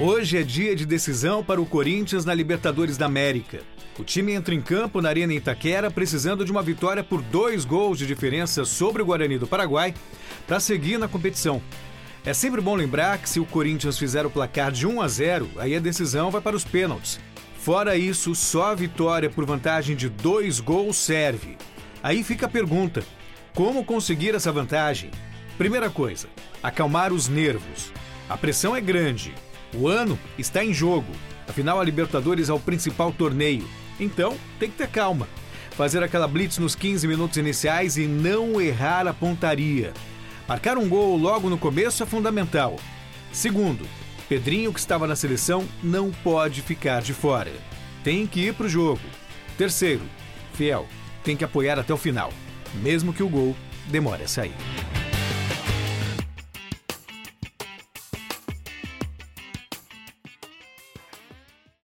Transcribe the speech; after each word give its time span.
Hoje 0.00 0.38
é 0.38 0.44
dia 0.44 0.76
de 0.76 0.86
decisão 0.86 1.42
para 1.42 1.60
o 1.60 1.66
Corinthians 1.66 2.24
na 2.24 2.32
Libertadores 2.32 2.96
da 2.96 3.06
América. 3.06 3.62
O 3.98 4.04
time 4.04 4.32
entra 4.32 4.54
em 4.54 4.60
campo 4.60 5.02
na 5.02 5.08
Arena 5.08 5.34
Itaquera 5.34 5.90
precisando 5.90 6.44
de 6.44 6.52
uma 6.52 6.62
vitória 6.62 7.02
por 7.02 7.20
dois 7.20 7.64
gols 7.64 7.98
de 7.98 8.06
diferença 8.06 8.64
sobre 8.64 9.02
o 9.02 9.04
Guarani 9.04 9.38
do 9.38 9.46
Paraguai 9.48 9.92
para 10.46 10.60
seguir 10.60 10.98
na 10.98 11.08
competição. 11.08 11.60
É 12.24 12.32
sempre 12.32 12.60
bom 12.60 12.76
lembrar 12.76 13.18
que 13.18 13.28
se 13.28 13.40
o 13.40 13.44
Corinthians 13.44 13.98
fizer 13.98 14.24
o 14.24 14.30
placar 14.30 14.70
de 14.70 14.86
1 14.86 15.02
a 15.02 15.08
0, 15.08 15.50
aí 15.58 15.74
a 15.74 15.80
decisão 15.80 16.30
vai 16.30 16.40
para 16.40 16.54
os 16.54 16.64
pênaltis. 16.64 17.18
Fora 17.58 17.96
isso, 17.96 18.36
só 18.36 18.66
a 18.66 18.76
vitória 18.76 19.28
por 19.28 19.44
vantagem 19.44 19.96
de 19.96 20.08
dois 20.08 20.60
gols 20.60 20.96
serve. 20.96 21.56
Aí 22.04 22.22
fica 22.22 22.46
a 22.46 22.48
pergunta: 22.48 23.02
como 23.52 23.84
conseguir 23.84 24.32
essa 24.32 24.52
vantagem? 24.52 25.10
Primeira 25.56 25.90
coisa, 25.90 26.28
acalmar 26.62 27.12
os 27.12 27.26
nervos. 27.26 27.92
A 28.28 28.36
pressão 28.36 28.76
é 28.76 28.80
grande. 28.80 29.34
O 29.74 29.88
ano 29.88 30.18
está 30.38 30.64
em 30.64 30.72
jogo. 30.72 31.12
Afinal, 31.46 31.80
a 31.80 31.84
Libertadores 31.84 32.48
é 32.48 32.52
o 32.52 32.60
principal 32.60 33.12
torneio. 33.12 33.68
Então, 33.98 34.36
tem 34.58 34.70
que 34.70 34.76
ter 34.76 34.88
calma. 34.88 35.28
Fazer 35.70 36.02
aquela 36.02 36.26
blitz 36.26 36.58
nos 36.58 36.74
15 36.74 37.06
minutos 37.06 37.36
iniciais 37.36 37.96
e 37.96 38.06
não 38.06 38.60
errar 38.60 39.06
a 39.06 39.14
pontaria. 39.14 39.92
Marcar 40.48 40.78
um 40.78 40.88
gol 40.88 41.16
logo 41.16 41.48
no 41.48 41.58
começo 41.58 42.02
é 42.02 42.06
fundamental. 42.06 42.76
Segundo, 43.32 43.86
Pedrinho, 44.28 44.72
que 44.72 44.80
estava 44.80 45.06
na 45.06 45.14
seleção, 45.14 45.64
não 45.82 46.10
pode 46.10 46.62
ficar 46.62 47.02
de 47.02 47.14
fora. 47.14 47.52
Tem 48.02 48.26
que 48.26 48.40
ir 48.40 48.54
para 48.54 48.66
o 48.66 48.68
jogo. 48.68 49.00
Terceiro, 49.56 50.02
Fiel, 50.54 50.86
tem 51.22 51.36
que 51.36 51.44
apoiar 51.44 51.78
até 51.78 51.92
o 51.92 51.98
final, 51.98 52.32
mesmo 52.82 53.12
que 53.12 53.22
o 53.22 53.28
gol 53.28 53.56
demore 53.86 54.22
a 54.24 54.28
sair. 54.28 54.54